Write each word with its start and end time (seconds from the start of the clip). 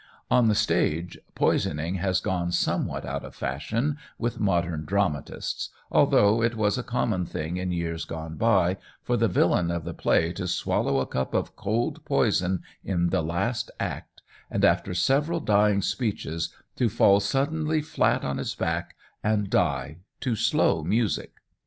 On 0.31 0.47
the 0.47 0.55
stage, 0.55 1.19
"poisoning" 1.35 1.93
has 1.97 2.21
gone 2.21 2.51
somewhat 2.51 3.05
out 3.05 3.23
of 3.23 3.35
fashion 3.35 3.97
with 4.17 4.39
modern 4.39 4.83
dramatists, 4.83 5.69
although 5.91 6.41
it 6.41 6.55
was 6.55 6.75
a 6.75 6.81
common 6.83 7.23
thing 7.23 7.57
in 7.57 7.71
years 7.71 8.03
gone 8.05 8.35
by 8.35 8.77
for 9.03 9.15
the 9.15 9.27
villain 9.27 9.69
of 9.69 9.83
the 9.83 9.93
play 9.93 10.33
to 10.33 10.47
swallow 10.47 10.99
a 11.01 11.05
cup 11.05 11.35
of 11.35 11.55
cold 11.55 12.03
poison 12.03 12.63
in 12.83 13.09
the 13.09 13.21
last 13.21 13.69
act, 13.79 14.23
and 14.49 14.65
after 14.65 14.95
several 14.95 15.39
dying 15.39 15.83
speeches 15.83 16.49
to 16.77 16.89
fall 16.89 17.19
suddenly 17.19 17.79
flat 17.79 18.23
on 18.25 18.39
his 18.39 18.55
back 18.55 18.95
and 19.23 19.51
die 19.51 19.97
to 20.19 20.35
slow 20.35 20.83
music. 20.83 21.33